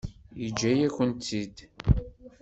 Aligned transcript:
Yeǧǧa-yakent-tt-id. 0.41 1.55